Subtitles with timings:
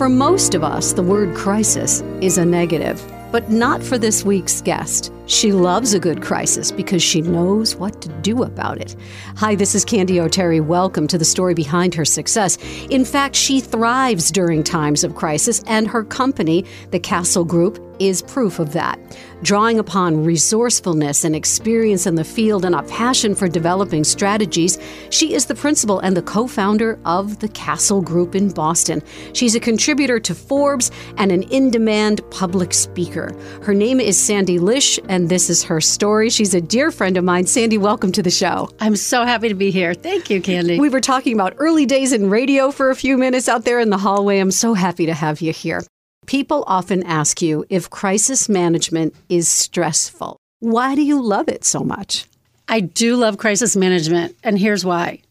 [0.00, 4.62] For most of us, the word crisis is a negative, but not for this week's
[4.62, 5.12] guest.
[5.26, 8.96] She loves a good crisis because she knows what to do about it.
[9.36, 10.58] Hi, this is Candy O'Terry.
[10.58, 12.56] Welcome to the story behind her success.
[12.88, 18.22] In fact, she thrives during times of crisis, and her company, the Castle Group, is
[18.22, 18.98] proof of that.
[19.42, 24.78] Drawing upon resourcefulness and experience in the field and a passion for developing strategies,
[25.08, 29.02] she is the principal and the co founder of the Castle Group in Boston.
[29.32, 33.34] She's a contributor to Forbes and an in demand public speaker.
[33.62, 36.28] Her name is Sandy Lish, and this is her story.
[36.28, 37.46] She's a dear friend of mine.
[37.46, 38.68] Sandy, welcome to the show.
[38.78, 39.94] I'm so happy to be here.
[39.94, 40.78] Thank you, Candy.
[40.78, 43.88] We were talking about early days in radio for a few minutes out there in
[43.88, 44.38] the hallway.
[44.38, 45.82] I'm so happy to have you here.
[46.30, 50.36] People often ask you if crisis management is stressful.
[50.60, 52.24] Why do you love it so much?
[52.68, 55.22] I do love crisis management, and here's why.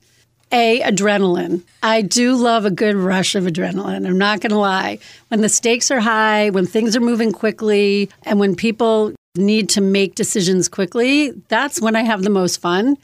[0.51, 1.63] A, adrenaline.
[1.81, 4.05] I do love a good rush of adrenaline.
[4.05, 4.99] I'm not going to lie.
[5.29, 9.79] When the stakes are high, when things are moving quickly, and when people need to
[9.79, 12.97] make decisions quickly, that's when I have the most fun.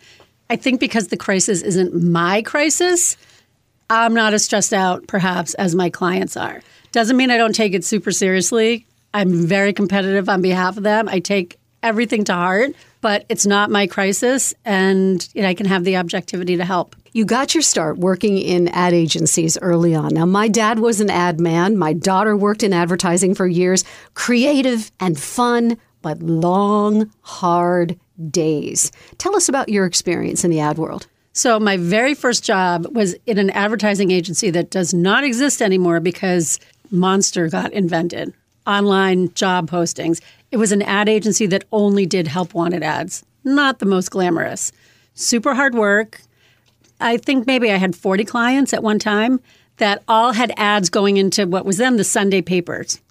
[0.50, 3.16] I think because the crisis isn't my crisis,
[3.89, 6.61] I'm not as stressed out, perhaps, as my clients are.
[6.96, 8.88] Doesn't mean I don't take it super seriously.
[9.14, 11.10] I'm very competitive on behalf of them.
[11.10, 15.66] I take everything to heart, but it's not my crisis, and you know, I can
[15.66, 16.96] have the objectivity to help.
[17.12, 20.14] You got your start working in ad agencies early on.
[20.14, 21.76] Now, my dad was an ad man.
[21.76, 23.84] My daughter worked in advertising for years.
[24.14, 28.00] Creative and fun, but long, hard
[28.32, 28.90] days.
[29.18, 31.08] Tell us about your experience in the ad world.
[31.34, 36.00] So, my very first job was in an advertising agency that does not exist anymore
[36.00, 36.58] because
[36.91, 38.33] Monster got invented
[38.67, 40.22] online job postings.
[40.52, 44.72] It was an ad agency that only did help wanted ads, not the most glamorous.
[45.14, 46.22] Super hard work.
[47.00, 49.39] I think maybe I had 40 clients at one time
[49.77, 53.02] that all had ads going into what was then the Sunday papers.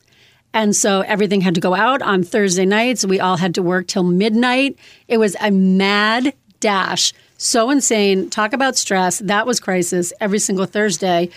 [0.53, 3.05] And so everything had to go out on Thursday nights.
[3.05, 4.79] We all had to work till midnight.
[5.09, 7.13] It was a mad dash.
[7.37, 8.31] So insane.
[8.31, 9.19] Talk about stress.
[9.19, 11.29] That was crisis every single Thursday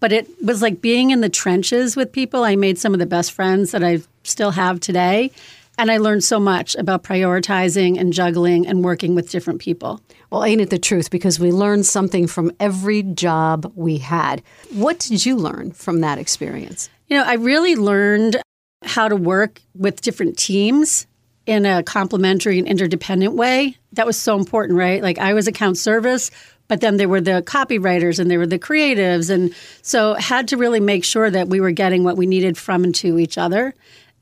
[0.00, 2.44] but it was like being in the trenches with people.
[2.44, 5.30] I made some of the best friends that I still have today.
[5.78, 10.00] And I learned so much about prioritizing and juggling and working with different people.
[10.30, 11.10] Well, ain't it the truth?
[11.10, 14.42] Because we learned something from every job we had.
[14.72, 16.88] What did you learn from that experience?
[17.08, 18.40] You know, I really learned
[18.84, 21.06] how to work with different teams
[21.44, 23.76] in a complementary and interdependent way.
[23.92, 25.02] That was so important, right?
[25.02, 26.30] Like I was account service,
[26.68, 29.30] but then there were the copywriters and there were the creatives.
[29.30, 32.84] And so had to really make sure that we were getting what we needed from
[32.84, 33.74] and to each other.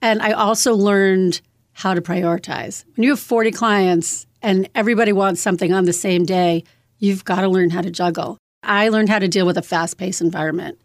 [0.02, 1.40] And i also learned
[1.72, 2.84] how to prioritize.
[2.96, 6.64] When you have 40 clients and everybody wants something on the same day
[6.98, 8.38] you've got to learn how to juggle.
[8.62, 10.78] I learned how to deal with a fast-paced environment.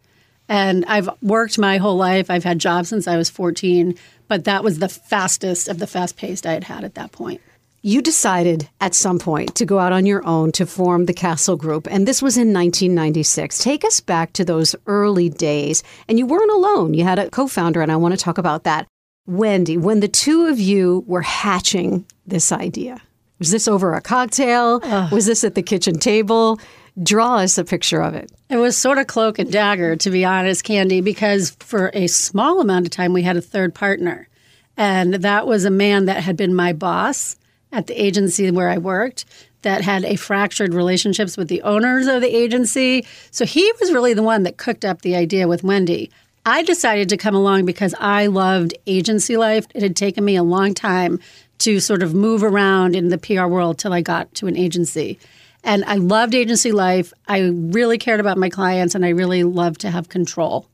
[0.48, 2.30] And i've worked my whole life.
[2.30, 3.94] I've had jobs since i was 14
[4.28, 7.40] but that was the fastest of the fast-paced i had had at that point
[7.82, 11.56] you decided at some point to go out on your own to form the Castle
[11.56, 13.58] Group, and this was in 1996.
[13.58, 16.94] Take us back to those early days, and you weren't alone.
[16.94, 18.86] You had a co founder, and I want to talk about that.
[19.26, 23.00] Wendy, when the two of you were hatching this idea,
[23.38, 24.80] was this over a cocktail?
[24.82, 25.12] Ugh.
[25.12, 26.60] Was this at the kitchen table?
[27.02, 28.30] Draw us a picture of it.
[28.50, 32.60] It was sort of cloak and dagger, to be honest, Candy, because for a small
[32.60, 34.28] amount of time we had a third partner.
[34.76, 37.36] And that was a man that had been my boss
[37.72, 39.24] at the agency where I worked
[39.62, 43.06] that had a fractured relationships with the owners of the agency.
[43.30, 46.10] So he was really the one that cooked up the idea with Wendy.
[46.46, 49.66] I decided to come along because I loved agency life.
[49.74, 51.20] It had taken me a long time
[51.58, 55.18] to sort of move around in the PR world till I got to an agency.
[55.62, 57.12] And I loved agency life.
[57.28, 60.66] I really cared about my clients and I really loved to have control.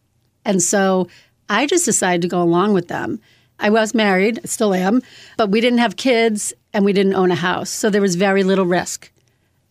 [0.44, 1.08] And so
[1.48, 3.20] I just decided to go along with them.
[3.58, 5.02] I was married, still am,
[5.36, 7.70] but we didn't have kids and we didn't own a house.
[7.70, 9.10] So there was very little risk.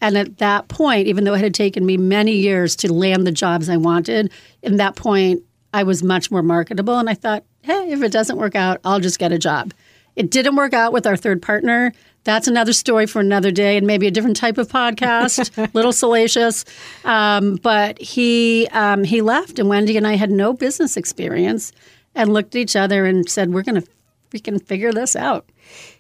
[0.01, 3.31] And at that point, even though it had taken me many years to land the
[3.31, 4.31] jobs I wanted,
[4.63, 6.97] in that point, I was much more marketable.
[6.97, 9.71] And I thought, hey, if it doesn't work out, I'll just get a job.
[10.15, 11.93] It didn't work out with our third partner.
[12.23, 16.65] That's another story for another day and maybe a different type of podcast, little salacious.
[17.03, 21.71] Um, but he um, he left, and Wendy and I had no business experience,
[22.15, 23.87] and looked at each other and said, "We're going to
[24.33, 25.47] we can figure this out."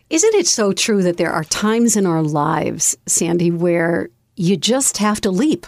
[0.09, 4.97] Isn't it so true that there are times in our lives, Sandy, where you just
[4.97, 5.65] have to leap?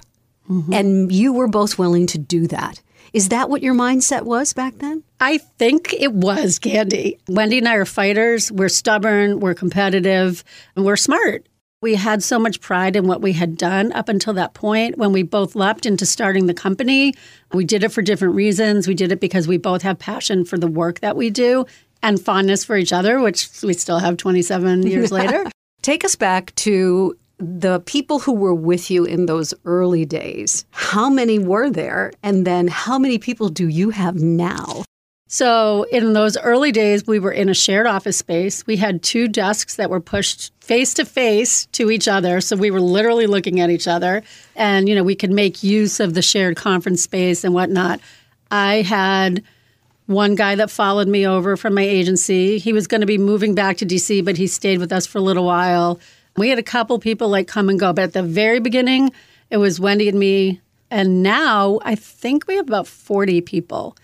[0.50, 0.74] Mm-hmm.
[0.74, 2.82] And you were both willing to do that.
[3.14, 5.04] Is that what your mindset was back then?
[5.20, 7.20] I think it was, Candy.
[7.28, 8.52] Wendy and I are fighters.
[8.52, 10.44] We're stubborn, we're competitive,
[10.76, 11.48] and we're smart.
[11.82, 15.14] We had so much pride in what we had done up until that point when
[15.14, 17.14] we both leapt into starting the company.
[17.54, 18.88] We did it for different reasons.
[18.88, 21.66] We did it because we both have passion for the work that we do
[22.04, 25.46] and fondness for each other, which we still have 27 years later.
[25.82, 30.66] Take us back to the people who were with you in those early days.
[30.72, 32.12] How many were there?
[32.24, 34.84] And then how many people do you have now?
[35.30, 38.66] So, in those early days, we were in a shared office space.
[38.66, 42.40] We had two desks that were pushed face to face to each other.
[42.40, 44.24] So, we were literally looking at each other.
[44.56, 48.00] And, you know, we could make use of the shared conference space and whatnot.
[48.52, 49.44] I had
[50.08, 52.58] one guy that followed me over from my agency.
[52.58, 55.20] He was going to be moving back to DC, but he stayed with us for
[55.20, 56.00] a little while.
[56.38, 59.12] We had a couple people like come and go, but at the very beginning,
[59.50, 60.62] it was Wendy and me.
[60.90, 63.98] And now I think we have about 40 people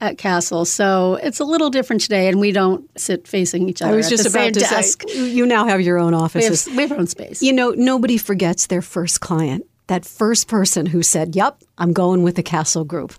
[0.00, 0.64] at Castle.
[0.64, 3.94] So it's a little different today, and we don't sit facing each other.
[3.94, 5.02] I was just about to desk.
[5.08, 6.66] say, you now have your own offices.
[6.66, 7.42] We have, we have our own space.
[7.42, 12.22] You know, nobody forgets their first client, that first person who said, Yep, I'm going
[12.22, 13.14] with the Castle Group.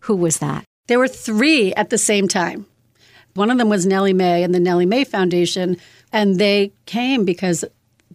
[0.00, 0.64] Who was that?
[0.86, 2.66] There were three at the same time.
[3.34, 5.76] One of them was Nellie Mae and the Nellie Mae Foundation,
[6.12, 7.64] and they came because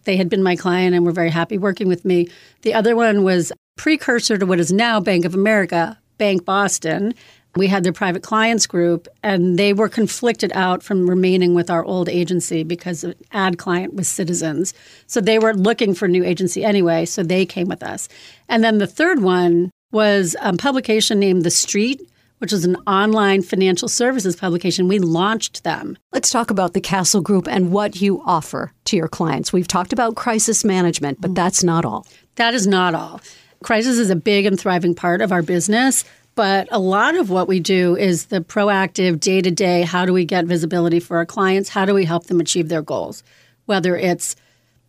[0.04, 2.28] they had been my client and were very happy working with me.
[2.62, 7.14] The other one was precursor to what is now Bank of America, Bank Boston,
[7.56, 11.84] we had their private clients group, and they were conflicted out from remaining with our
[11.84, 14.72] old agency because an ad client was Citizens.
[15.06, 18.08] So they were looking for a new agency anyway, so they came with us.
[18.48, 22.00] And then the third one was a publication named The Street,
[22.40, 24.88] which is an online financial services publication.
[24.88, 25.96] We launched them.
[26.12, 29.52] Let's talk about the Castle Group and what you offer to your clients.
[29.52, 32.06] We've talked about crisis management, but that's not all.
[32.36, 33.20] That is not all.
[33.62, 36.04] Crisis is a big and thriving part of our business.
[36.34, 40.12] But a lot of what we do is the proactive day to day how do
[40.12, 41.68] we get visibility for our clients?
[41.68, 43.22] How do we help them achieve their goals?
[43.66, 44.36] Whether it's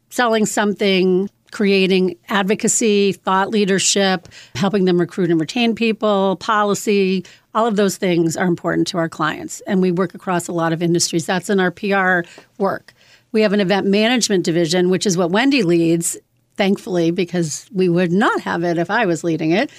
[0.10, 7.76] selling something, creating advocacy, thought leadership, helping them recruit and retain people, policy, all of
[7.76, 9.62] those things are important to our clients.
[9.62, 11.26] And we work across a lot of industries.
[11.26, 12.22] That's in our PR
[12.58, 12.94] work.
[13.32, 16.18] We have an event management division, which is what Wendy leads,
[16.58, 19.72] thankfully, because we would not have it if I was leading it.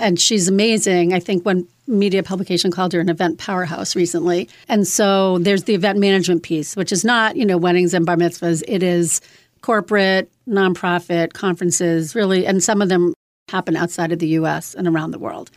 [0.00, 1.12] And she's amazing.
[1.12, 4.48] I think one media publication called her an event powerhouse recently.
[4.68, 8.16] And so there's the event management piece, which is not, you know, weddings and bar
[8.16, 8.62] mitzvahs.
[8.68, 9.20] It is
[9.62, 13.14] corporate, nonprofit, conferences, really, and some of them
[13.48, 15.50] happen outside of the US and around the world.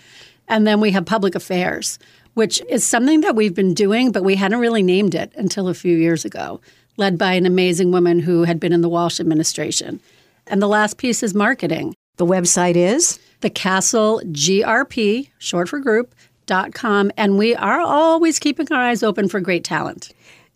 [0.47, 1.99] And then we have public affairs,
[2.33, 5.73] which is something that we've been doing, but we hadn't really named it until a
[5.73, 6.59] few years ago,
[6.97, 9.99] led by an amazing woman who had been in the Walsh administration.
[10.47, 11.95] And the last piece is marketing.
[12.17, 13.19] The website is?
[13.41, 16.13] The Castle GRP, short for group,
[16.45, 17.11] dot com.
[17.15, 20.11] And we are always keeping our eyes open for great talent.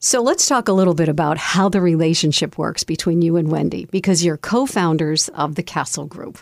[0.08, 3.88] So let's talk a little bit about how the relationship works between you and Wendy,
[3.92, 6.40] because you're co founders of the Castle Group.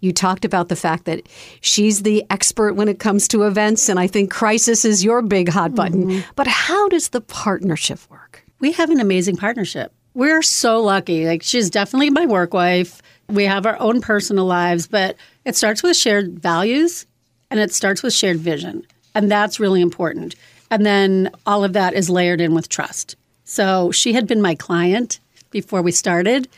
[0.00, 1.28] You talked about the fact that
[1.60, 5.48] she's the expert when it comes to events, and I think crisis is your big
[5.48, 6.06] hot button.
[6.08, 6.30] Mm-hmm.
[6.34, 8.44] But how does the partnership work?
[8.58, 9.92] We have an amazing partnership.
[10.14, 11.26] We're so lucky.
[11.28, 13.02] Like, she's definitely my work wife.
[13.28, 17.06] We have our own personal lives, but it starts with shared values
[17.52, 18.84] and it starts with shared vision.
[19.14, 20.34] And that's really important.
[20.70, 23.16] And then all of that is layered in with trust.
[23.44, 25.20] So she had been my client
[25.50, 26.48] before we started.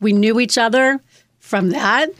[0.00, 1.00] We knew each other
[1.38, 2.10] from that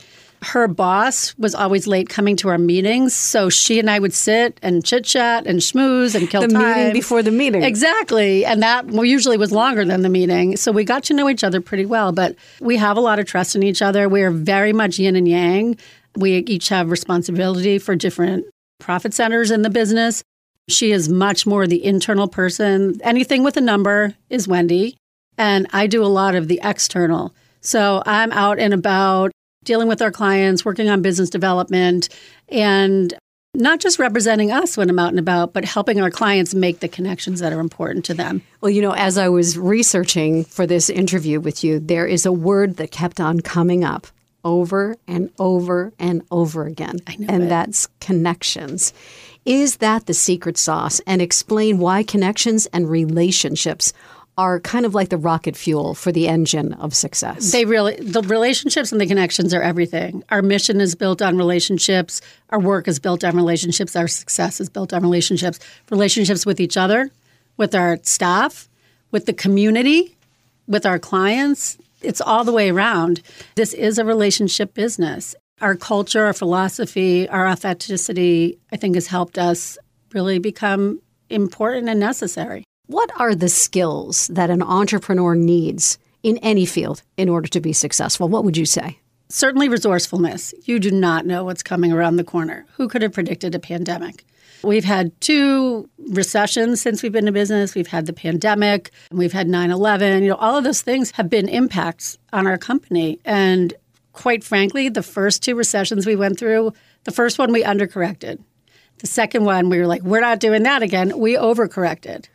[0.42, 4.58] her boss was always late coming to our meetings, so she and I would sit
[4.62, 6.76] and chit chat and schmooze and kill the time.
[6.76, 7.62] meeting before the meeting.
[7.62, 10.56] Exactly, and that usually was longer than the meeting.
[10.56, 13.26] So we got to know each other pretty well, but we have a lot of
[13.26, 14.08] trust in each other.
[14.08, 15.76] We are very much yin and yang.
[16.16, 18.44] We each have responsibility for different
[18.80, 20.24] profit centers in the business.
[20.68, 23.00] She is much more the internal person.
[23.02, 24.96] Anything with a number is Wendy,
[25.36, 27.34] and I do a lot of the external.
[27.60, 29.32] So I'm out and about
[29.64, 32.08] dealing with our clients, working on business development,
[32.48, 33.14] and
[33.54, 36.88] not just representing us when I'm out and about, but helping our clients make the
[36.88, 38.42] connections that are important to them.
[38.60, 42.32] Well, you know, as I was researching for this interview with you, there is a
[42.32, 44.06] word that kept on coming up
[44.44, 46.98] over and over and over again.
[47.06, 47.48] and it.
[47.48, 48.92] that's connections.
[49.44, 51.00] Is that the secret sauce?
[51.06, 53.92] And explain why connections and relationships
[54.38, 57.52] are kind of like the rocket fuel for the engine of success.
[57.52, 60.24] They really, the relationships and the connections are everything.
[60.30, 62.22] Our mission is built on relationships.
[62.48, 63.94] Our work is built on relationships.
[63.94, 65.58] Our success is built on relationships.
[65.90, 67.10] Relationships with each other,
[67.58, 68.68] with our staff,
[69.10, 70.16] with the community,
[70.66, 71.76] with our clients.
[72.00, 73.20] It's all the way around.
[73.54, 75.34] This is a relationship business.
[75.62, 79.78] Our culture, our philosophy, our authenticity, I think, has helped us
[80.12, 81.00] really become
[81.30, 82.64] important and necessary.
[82.88, 87.72] What are the skills that an entrepreneur needs in any field in order to be
[87.72, 88.28] successful?
[88.28, 88.98] What would you say?
[89.28, 90.52] Certainly resourcefulness.
[90.64, 92.66] You do not know what's coming around the corner.
[92.74, 94.24] Who could have predicted a pandemic?
[94.64, 97.74] We've had two recessions since we've been in business.
[97.74, 100.22] We've had the pandemic, we've had 9 11.
[100.22, 103.20] You know, all of those things have been impacts on our company.
[103.24, 103.74] And
[104.12, 106.72] quite frankly, the first two recessions we went through,
[107.04, 108.42] the first one we undercorrected.
[108.98, 111.18] The second one, we were like, we're not doing that again.
[111.18, 112.26] We overcorrected.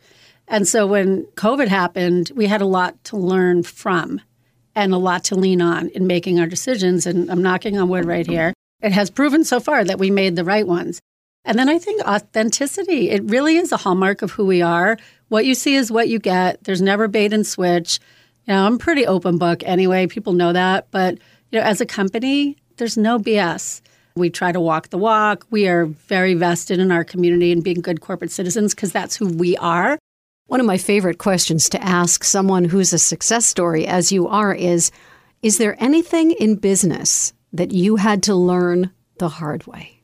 [0.46, 4.20] And so when COVID happened, we had a lot to learn from
[4.74, 7.06] and a lot to lean on in making our decisions.
[7.06, 8.52] And I'm knocking on wood right here.
[8.80, 11.00] It has proven so far that we made the right ones.
[11.44, 13.10] And then I think authenticity.
[13.10, 14.98] It really is a hallmark of who we are.
[15.28, 16.62] What you see is what you get.
[16.64, 18.00] There's never bait and switch.
[18.46, 20.06] You know, I'm pretty open book anyway.
[20.06, 20.90] People know that.
[20.90, 21.18] But
[21.50, 23.80] you know, as a company, there's no BS.
[24.14, 25.46] We try to walk the walk.
[25.50, 29.28] We are very vested in our community and being good corporate citizens because that's who
[29.28, 29.98] we are.
[30.46, 34.54] One of my favorite questions to ask someone who's a success story, as you are,
[34.54, 34.90] is
[35.42, 40.00] Is there anything in business that you had to learn the hard way?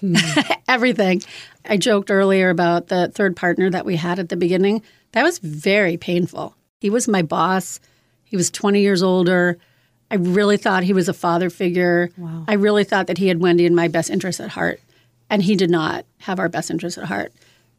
[0.00, 0.16] Hmm.
[0.68, 1.22] Everything.
[1.68, 4.82] I joked earlier about the third partner that we had at the beginning.
[5.12, 6.56] That was very painful.
[6.80, 7.80] He was my boss.
[8.24, 9.58] He was 20 years older.
[10.10, 12.10] I really thought he was a father figure.
[12.16, 12.44] Wow.
[12.48, 14.80] I really thought that he had Wendy in my best interest at heart.
[15.28, 17.32] And he did not have our best interest at heart.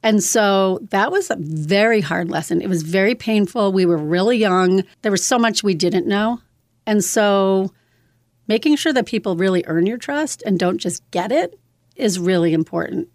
[0.03, 2.61] And so that was a very hard lesson.
[2.61, 3.71] It was very painful.
[3.71, 4.83] We were really young.
[5.01, 6.39] There was so much we didn't know.
[6.87, 7.71] And so
[8.47, 11.59] making sure that people really earn your trust and don't just get it
[11.95, 13.09] is really important.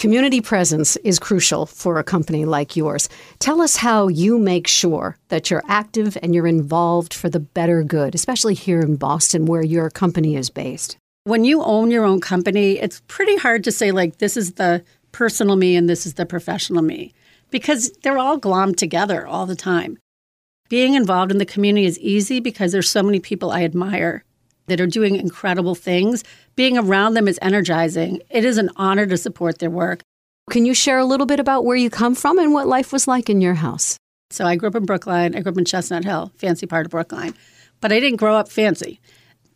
[0.00, 3.10] Community presence is crucial for a company like yours.
[3.38, 7.82] Tell us how you make sure that you're active and you're involved for the better
[7.82, 10.96] good, especially here in Boston where your company is based.
[11.24, 14.82] When you own your own company, it's pretty hard to say, like, this is the
[15.12, 17.12] personal me and this is the professional me
[17.50, 19.98] because they're all glommed together all the time.
[20.70, 24.24] Being involved in the community is easy because there's so many people I admire
[24.70, 26.24] that are doing incredible things.
[26.56, 28.22] Being around them is energizing.
[28.30, 30.00] It is an honor to support their work.
[30.48, 33.06] Can you share a little bit about where you come from and what life was
[33.06, 33.98] like in your house?
[34.30, 35.34] So I grew up in Brookline.
[35.34, 37.34] I grew up in Chestnut Hill, fancy part of Brookline.
[37.80, 39.00] But I didn't grow up fancy.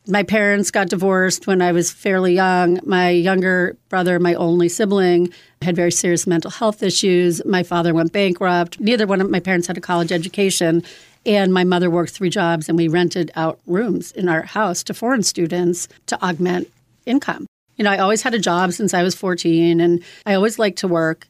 [0.06, 2.80] My parents got divorced when I was fairly young.
[2.84, 7.42] My younger brother, my only sibling, had very serious mental health issues.
[7.46, 8.80] My father went bankrupt.
[8.80, 10.82] Neither one of my parents had a college education.
[11.26, 14.94] And my mother worked three jobs, and we rented out rooms in our house to
[14.94, 16.70] foreign students to augment
[17.06, 17.46] income.
[17.76, 20.78] You know, I always had a job since I was 14, and I always liked
[20.78, 21.26] to work.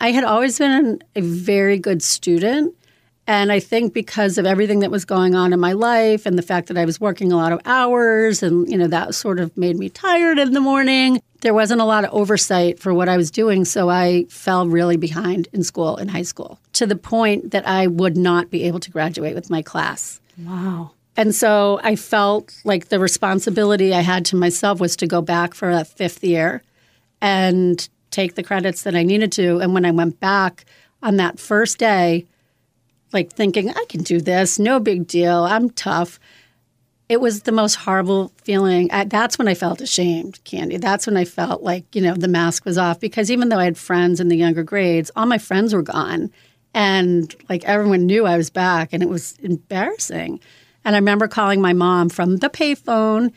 [0.00, 2.74] I had always been a very good student.
[3.28, 6.42] And I think because of everything that was going on in my life and the
[6.42, 9.56] fact that I was working a lot of hours and, you know, that sort of
[9.56, 13.16] made me tired in the morning, there wasn't a lot of oversight for what I
[13.16, 13.64] was doing.
[13.64, 17.88] So I fell really behind in school, in high school, to the point that I
[17.88, 20.20] would not be able to graduate with my class.
[20.44, 20.92] Wow.
[21.16, 25.54] And so I felt like the responsibility I had to myself was to go back
[25.54, 26.62] for a fifth year
[27.20, 29.58] and take the credits that I needed to.
[29.58, 30.64] And when I went back
[31.02, 32.26] on that first day,
[33.12, 36.18] like thinking, I can do this, no big deal, I'm tough.
[37.08, 38.90] It was the most horrible feeling.
[38.90, 40.76] I, that's when I felt ashamed, Candy.
[40.76, 43.64] That's when I felt like, you know, the mask was off because even though I
[43.64, 46.32] had friends in the younger grades, all my friends were gone.
[46.74, 50.40] And like everyone knew I was back and it was embarrassing.
[50.84, 53.32] And I remember calling my mom from the payphone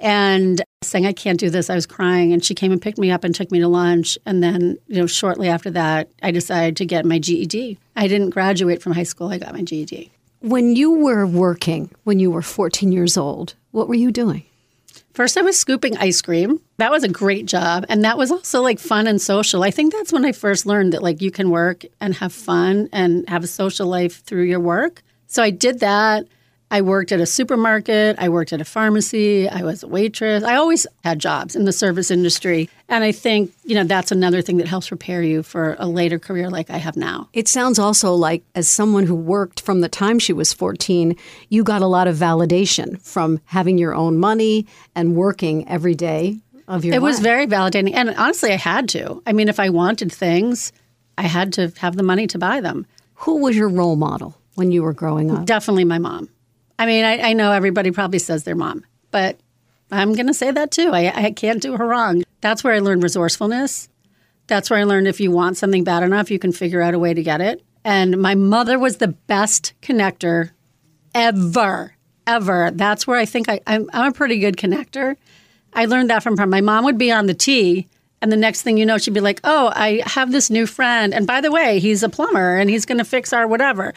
[0.00, 1.68] and saying, I can't do this.
[1.68, 2.32] I was crying.
[2.32, 4.18] And she came and picked me up and took me to lunch.
[4.24, 7.78] And then, you know, shortly after that, I decided to get my GED.
[7.96, 10.10] I didn't graduate from high school, I got my GED.
[10.40, 14.44] When you were working, when you were 14 years old, what were you doing?
[15.12, 16.60] First, I was scooping ice cream.
[16.78, 17.84] That was a great job.
[17.90, 19.62] And that was also like fun and social.
[19.62, 22.88] I think that's when I first learned that like you can work and have fun
[22.92, 25.02] and have a social life through your work.
[25.26, 26.26] So I did that.
[26.72, 30.44] I worked at a supermarket, I worked at a pharmacy, I was a waitress.
[30.44, 32.68] I always had jobs in the service industry.
[32.88, 36.18] And I think, you know, that's another thing that helps prepare you for a later
[36.18, 37.28] career like I have now.
[37.32, 41.16] It sounds also like as someone who worked from the time she was 14,
[41.48, 46.38] you got a lot of validation from having your own money and working every day
[46.68, 47.08] of your It life.
[47.10, 47.94] was very validating.
[47.94, 49.22] And honestly, I had to.
[49.26, 50.72] I mean, if I wanted things,
[51.18, 52.86] I had to have the money to buy them.
[53.14, 55.46] Who was your role model when you were growing up?
[55.46, 56.28] Definitely my mom.
[56.80, 59.38] I mean, I, I know everybody probably says their mom, but
[59.92, 60.92] I'm going to say that too.
[60.94, 62.22] I, I can't do her wrong.
[62.40, 63.90] That's where I learned resourcefulness.
[64.46, 66.98] That's where I learned if you want something bad enough, you can figure out a
[66.98, 67.62] way to get it.
[67.84, 70.52] And my mother was the best connector
[71.14, 71.96] ever,
[72.26, 72.70] ever.
[72.72, 75.16] That's where I think I, I'm, I'm a pretty good connector.
[75.74, 76.46] I learned that from her.
[76.46, 77.88] My mom would be on the T,
[78.22, 81.12] and the next thing you know, she'd be like, Oh, I have this new friend.
[81.12, 83.92] And by the way, he's a plumber and he's going to fix our whatever.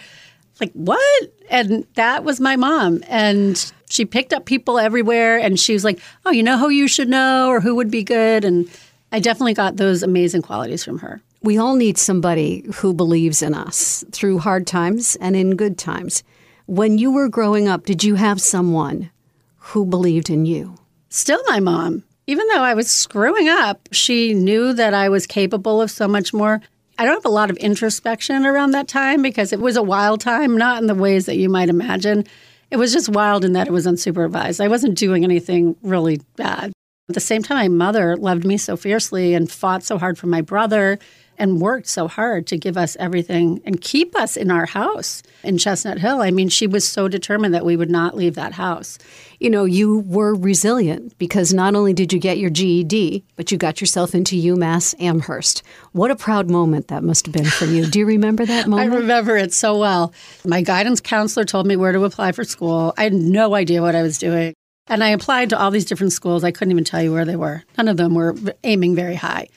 [0.60, 1.34] Like, what?
[1.50, 3.04] And that was my mom.
[3.08, 6.88] And she picked up people everywhere and she was like, oh, you know who you
[6.88, 8.44] should know or who would be good?
[8.46, 8.70] And
[9.12, 11.22] I definitely got those amazing qualities from her.
[11.42, 16.24] We all need somebody who believes in us through hard times and in good times.
[16.66, 19.12] When you were growing up, did you have someone
[19.58, 20.76] who believed in you?
[21.10, 22.04] Still, my mom.
[22.26, 26.34] Even though I was screwing up, she knew that I was capable of so much
[26.34, 26.62] more.
[26.98, 30.22] I don't have a lot of introspection around that time because it was a wild
[30.22, 32.26] time, not in the ways that you might imagine.
[32.70, 34.64] It was just wild in that it was unsupervised.
[34.64, 36.72] I wasn't doing anything really bad.
[37.10, 40.28] At the same time, my mother loved me so fiercely and fought so hard for
[40.28, 41.00] my brother
[41.38, 45.58] and worked so hard to give us everything and keep us in our house in
[45.58, 46.22] Chestnut Hill.
[46.22, 48.98] I mean, she was so determined that we would not leave that house.
[49.40, 53.58] You know, you were resilient because not only did you get your GED, but you
[53.58, 55.64] got yourself into UMass Amherst.
[55.92, 57.86] What a proud moment that must have been for you.
[57.86, 58.94] Do you remember that moment?
[58.94, 60.14] I remember it so well.
[60.46, 62.94] My guidance counselor told me where to apply for school.
[62.98, 64.54] I had no idea what I was doing.
[64.88, 66.44] And I applied to all these different schools.
[66.44, 67.64] I couldn't even tell you where they were.
[67.78, 69.48] None of them were aiming very high.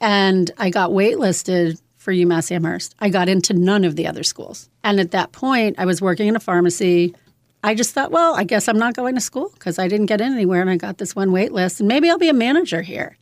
[0.00, 2.94] And I got waitlisted for UMass Amherst.
[2.98, 4.70] I got into none of the other schools.
[4.82, 7.14] And at that point, I was working in a pharmacy.
[7.62, 10.22] I just thought, well, I guess I'm not going to school because I didn't get
[10.22, 12.80] in anywhere and I got this one wait list and maybe I'll be a manager
[12.80, 13.18] here.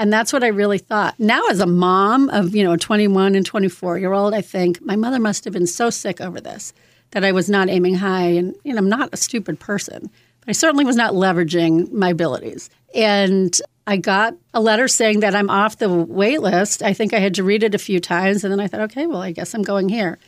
[0.00, 1.18] And that's what I really thought.
[1.18, 4.80] Now as a mom of, you know, a 21 and 24 year old, I think
[4.80, 6.72] my mother must have been so sick over this
[7.12, 10.10] that I was not aiming high and, you know, I'm not a stupid person.
[10.40, 12.70] But I certainly was not leveraging my abilities.
[12.94, 16.82] And I got a letter saying that I'm off the wait list.
[16.82, 18.44] I think I had to read it a few times.
[18.44, 20.18] And then I thought, okay, well, I guess I'm going here.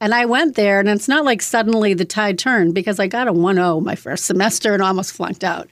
[0.00, 3.28] And I went there, and it's not like suddenly the tide turned because I got
[3.28, 5.68] a 1 0 my first semester and almost flunked out.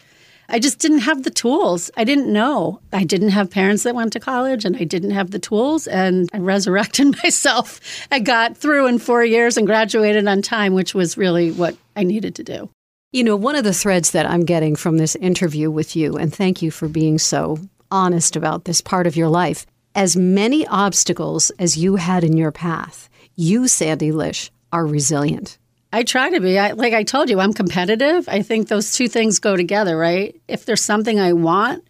[0.48, 1.90] I just didn't have the tools.
[1.96, 2.80] I didn't know.
[2.92, 5.86] I didn't have parents that went to college, and I didn't have the tools.
[5.86, 7.80] And I resurrected myself.
[8.10, 12.04] I got through in four years and graduated on time, which was really what I
[12.04, 12.68] needed to do.
[13.14, 16.34] You know, one of the threads that I'm getting from this interview with you, and
[16.34, 17.58] thank you for being so
[17.90, 22.50] honest about this part of your life, as many obstacles as you had in your
[22.50, 25.58] path, you, Sandy Lish, are resilient.
[25.92, 26.58] I try to be.
[26.58, 28.26] I, like I told you, I'm competitive.
[28.30, 30.34] I think those two things go together, right?
[30.48, 31.86] If there's something I want,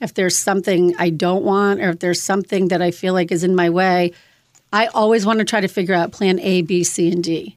[0.00, 3.44] if there's something I don't want, or if there's something that I feel like is
[3.44, 4.14] in my way,
[4.72, 7.56] I always want to try to figure out plan A, B, C, and D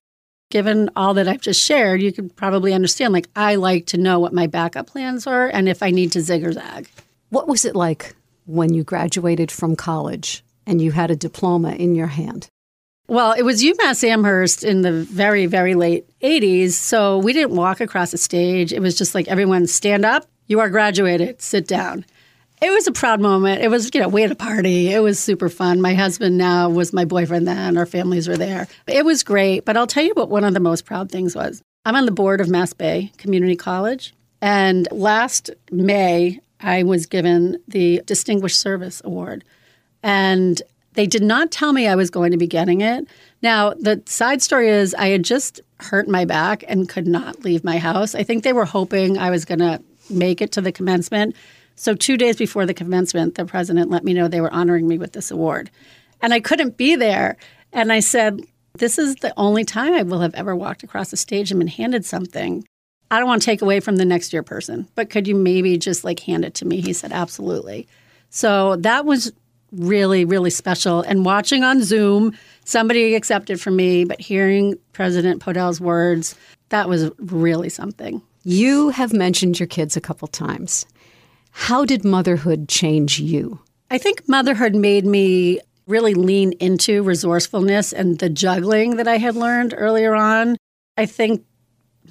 [0.49, 4.19] given all that I've just shared, you could probably understand like I like to know
[4.19, 6.89] what my backup plans are and if I need to zig or zag.
[7.29, 11.95] What was it like when you graduated from college and you had a diploma in
[11.95, 12.49] your hand?
[13.07, 16.73] Well, it was UMass Amherst in the very, very late 80s.
[16.73, 18.71] So we didn't walk across a stage.
[18.71, 22.05] It was just like everyone stand up, you are graduated, sit down.
[22.61, 23.61] It was a proud moment.
[23.61, 24.91] It was, you know, we had a party.
[24.91, 25.79] It was super fun.
[25.79, 27.77] My husband now was my boyfriend then.
[27.77, 28.67] Our families were there.
[28.85, 29.63] It was great.
[29.63, 31.61] But I'll tell you what one of the most proud things was.
[31.85, 34.13] I'm on the board of Mass Bay Community College.
[34.41, 39.45] And last May, I was given the Distinguished Service Award.
[40.03, 40.61] And
[40.93, 43.07] they did not tell me I was going to be getting it.
[43.41, 47.63] Now, the side story is I had just hurt my back and could not leave
[47.63, 48.15] my house.
[48.15, 51.35] I think they were hoping I was going to make it to the commencement.
[51.79, 54.97] So, two days before the commencement, the president let me know they were honoring me
[54.97, 55.71] with this award.
[56.21, 57.37] And I couldn't be there.
[57.71, 58.41] And I said,
[58.73, 61.69] This is the only time I will have ever walked across a stage and been
[61.69, 62.65] handed something.
[63.09, 65.77] I don't want to take away from the next year person, but could you maybe
[65.77, 66.81] just like hand it to me?
[66.81, 67.87] He said, Absolutely.
[68.29, 69.31] So that was
[69.71, 70.99] really, really special.
[71.03, 76.35] And watching on Zoom, somebody accepted for me, but hearing President Podell's words,
[76.69, 78.21] that was really something.
[78.43, 80.85] You have mentioned your kids a couple times.
[81.51, 83.59] How did motherhood change you?
[83.91, 89.35] I think motherhood made me really lean into resourcefulness and the juggling that I had
[89.35, 90.57] learned earlier on.
[90.97, 91.43] I think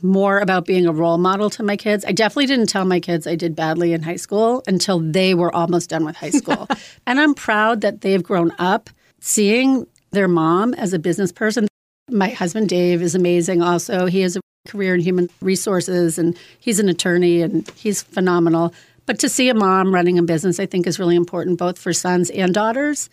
[0.03, 2.05] more about being a role model to my kids.
[2.05, 5.55] I definitely didn't tell my kids I did badly in high school until they were
[5.55, 6.69] almost done with high school.
[7.07, 11.69] and I'm proud that they've grown up seeing their mom as a business person.
[12.11, 14.07] My husband Dave is amazing also.
[14.07, 18.73] He has a career in human resources and he's an attorney and he's phenomenal.
[19.09, 21.95] But to see a mom running a business, I think, is really important, both for
[21.95, 23.09] sons and daughters.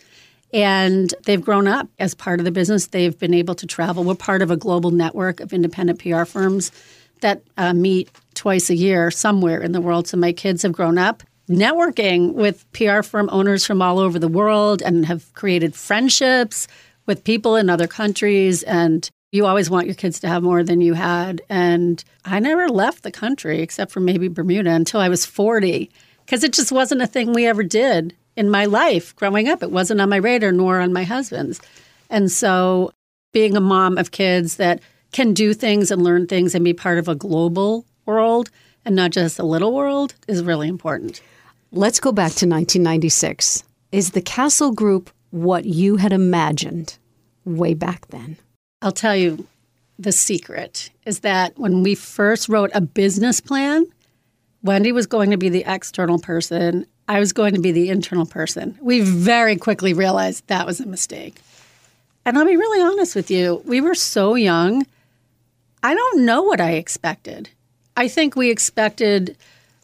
[0.52, 2.88] And they've grown up as part of the business.
[2.88, 4.04] They've been able to travel.
[4.04, 6.74] We're part of a global network of independent PR firms
[7.22, 10.10] that uh, meet twice a year somewhere in the world.
[10.10, 14.28] So my kids have grown up networking with PR firm owners from all over the
[14.28, 16.68] world and have created friendships
[17.06, 18.64] with people in other countries.
[18.64, 21.42] And you always want your kids to have more than you had.
[21.50, 25.92] And I never left the country except for maybe Bermuda until I was 40
[26.26, 29.62] because it just wasn't a thing we ever did in my life growing up.
[29.62, 31.60] It wasn't on my radar nor on my husband's.
[32.10, 32.92] And so
[33.34, 34.80] being a mom of kids that
[35.12, 38.50] can do things and learn things and be part of a global world
[38.86, 41.22] and not just a little world is really important.
[41.72, 43.64] Let's go back to 1996.
[43.92, 46.98] Is the Castle Group what you had imagined
[47.44, 48.38] way back then?
[48.86, 49.48] I'll tell you
[49.98, 53.88] the secret is that when we first wrote a business plan,
[54.62, 56.86] Wendy was going to be the external person.
[57.08, 58.78] I was going to be the internal person.
[58.80, 61.42] We very quickly realized that was a mistake.
[62.26, 64.86] And I'll be really honest with you, we were so young.
[65.82, 67.50] I don't know what I expected.
[67.98, 69.36] I think we expected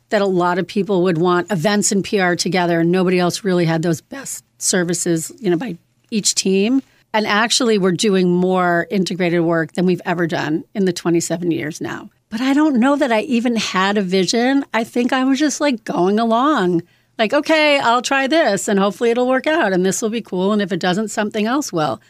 [0.09, 3.65] that a lot of people would want events and PR together and nobody else really
[3.65, 5.77] had those best services, you know, by
[6.11, 6.83] each team.
[7.13, 11.81] And actually we're doing more integrated work than we've ever done in the 27 years
[11.81, 12.09] now.
[12.29, 14.65] But I don't know that I even had a vision.
[14.73, 16.83] I think I was just like going along.
[17.17, 20.53] Like, okay, I'll try this and hopefully it'll work out and this will be cool.
[20.53, 22.01] And if it doesn't, something else will.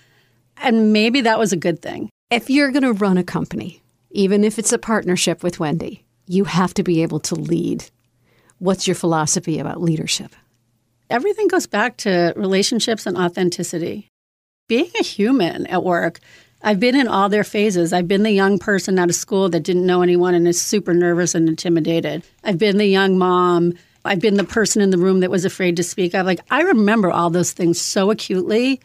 [0.58, 2.10] And maybe that was a good thing.
[2.30, 6.44] If you're going to run a company, even if it's a partnership with Wendy, you
[6.44, 7.86] have to be able to lead.
[8.60, 10.36] What's your philosophy about leadership?
[11.10, 14.11] Everything goes back to relationships and authenticity.
[14.72, 16.22] Being a human at work,
[16.62, 17.92] I've been in all their phases.
[17.92, 20.94] I've been the young person out of school that didn't know anyone and is super
[20.94, 22.24] nervous and intimidated.
[22.46, 23.74] I've been the young mom.
[24.06, 26.26] I've been the person in the room that was afraid to speak up.
[26.26, 28.80] Like, I remember all those things so acutely.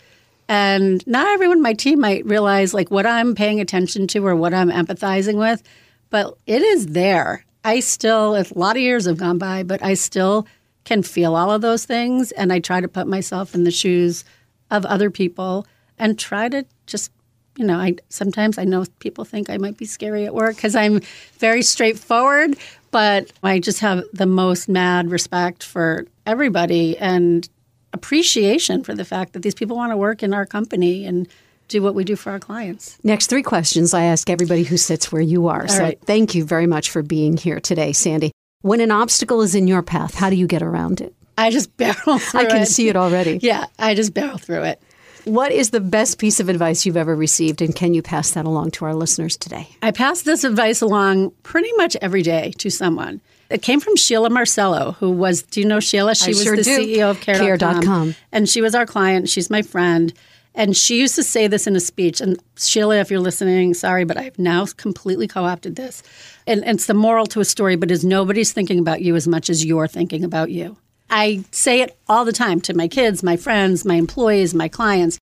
[0.49, 4.35] And not everyone on my team might realize like what I'm paying attention to or
[4.35, 5.62] what I'm empathizing with,
[6.11, 7.44] but it is there.
[7.62, 10.49] I still, a lot of years have gone by, but I still
[10.85, 12.33] can feel all of those things.
[12.33, 14.25] And I try to put myself in the shoes
[14.68, 15.64] of other people
[15.99, 17.11] and try to just,
[17.57, 20.75] you know, I sometimes I know people think I might be scary at work because
[20.75, 21.01] I'm
[21.39, 22.57] very straightforward,
[22.91, 27.49] but I just have the most mad respect for everybody and
[27.93, 31.29] appreciation for the fact that these people want to work in our company and
[31.69, 32.99] do what we do for our clients.
[33.03, 35.63] Next three questions I ask everybody who sits where you are.
[35.63, 36.01] All so right.
[36.03, 38.33] thank you very much for being here today, Sandy.
[38.63, 41.15] When an obstacle is in your path, how do you get around it?
[41.39, 42.51] I just barrel through I it.
[42.51, 43.39] can see it already.
[43.43, 44.81] Yeah, I just barrel through it.
[45.27, 48.45] What is the best piece of advice you've ever received, and can you pass that
[48.45, 49.69] along to our listeners today?
[49.83, 53.21] I pass this advice along pretty much every day to someone.
[53.51, 56.15] It came from Sheila Marcelo, who was, do you know Sheila?
[56.15, 56.79] She I was sure the do.
[56.79, 57.59] CEO of Care.com.
[57.59, 58.15] Care.com.
[58.31, 59.29] And she was our client.
[59.29, 60.12] She's my friend.
[60.55, 62.21] And she used to say this in a speech.
[62.21, 66.05] And Sheila, if you're listening, sorry, but I've now completely co opted this.
[66.47, 69.27] And, and it's the moral to a story, but is nobody's thinking about you as
[69.27, 70.77] much as you're thinking about you.
[71.11, 75.19] I say it all the time to my kids, my friends, my employees, my clients.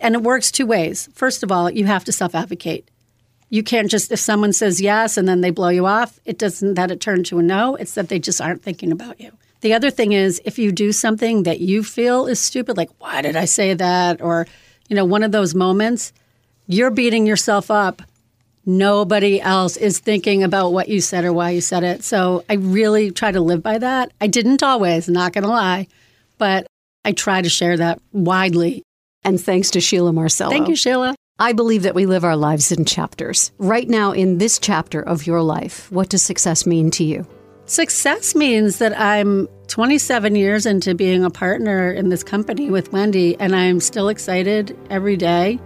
[0.00, 1.08] And it works two ways.
[1.14, 2.88] First of all, you have to self advocate.
[3.50, 6.74] You can't just, if someone says yes and then they blow you off, it doesn't
[6.74, 7.76] that it turn to a no.
[7.76, 9.32] It's that they just aren't thinking about you.
[9.60, 13.22] The other thing is if you do something that you feel is stupid, like, why
[13.22, 14.20] did I say that?
[14.20, 14.46] Or,
[14.88, 16.12] you know, one of those moments,
[16.66, 18.02] you're beating yourself up.
[18.68, 22.04] Nobody else is thinking about what you said or why you said it.
[22.04, 24.12] So I really try to live by that.
[24.20, 25.86] I didn't always, not going to lie,
[26.36, 26.66] but
[27.02, 28.82] I try to share that widely.
[29.24, 30.50] And thanks to Sheila Marcelo.
[30.50, 31.14] Thank you, Sheila.
[31.38, 33.52] I believe that we live our lives in chapters.
[33.56, 37.26] Right now, in this chapter of your life, what does success mean to you?
[37.64, 43.34] Success means that I'm 27 years into being a partner in this company with Wendy,
[43.40, 45.58] and I'm still excited every day.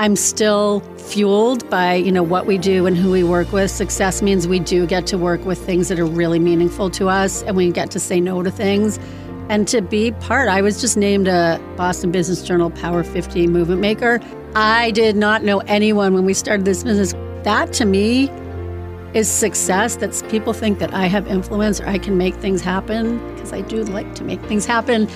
[0.00, 3.68] I'm still fueled by, you know, what we do and who we work with.
[3.68, 7.42] Success means we do get to work with things that are really meaningful to us
[7.42, 9.00] and we get to say no to things.
[9.48, 13.80] And to be part, I was just named a Boston Business Journal Power 50 movement
[13.80, 14.20] maker.
[14.54, 17.14] I did not know anyone when we started this business.
[17.42, 18.30] That to me
[19.14, 23.18] is success that people think that I have influence or I can make things happen
[23.34, 25.08] because I do like to make things happen.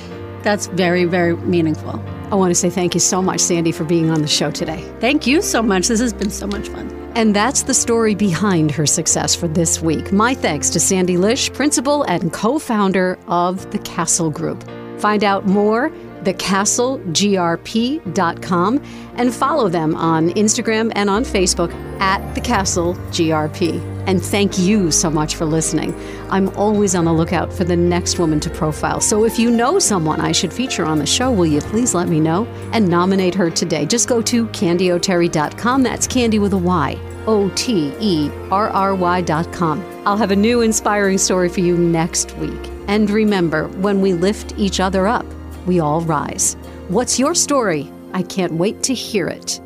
[0.42, 2.03] That's very, very meaningful.
[2.33, 4.83] I want to say thank you so much, Sandy, for being on the show today.
[5.01, 5.88] Thank you so much.
[5.88, 6.90] This has been so much fun.
[7.14, 10.12] And that's the story behind her success for this week.
[10.12, 14.64] My thanks to Sandy Lish, principal and co founder of the Castle Group.
[14.99, 15.90] Find out more,
[16.23, 18.83] thecastlegrp.com,
[19.16, 23.91] and follow them on Instagram and on Facebook at the Castle GRP.
[24.06, 25.94] And thank you so much for listening.
[26.30, 29.00] I'm always on the lookout for the next woman to profile.
[29.00, 32.08] So if you know someone I should feature on the show, will you please let
[32.08, 33.86] me know and nominate her today?
[33.86, 35.82] Just go to candyoterry.com.
[35.82, 36.98] That's candy with a Y.
[37.26, 39.84] O T E R R Y.com.
[40.06, 42.70] I'll have a new inspiring story for you next week.
[42.88, 45.26] And remember, when we lift each other up,
[45.66, 46.54] we all rise.
[46.88, 47.90] What's your story?
[48.12, 49.60] I can't wait to hear it.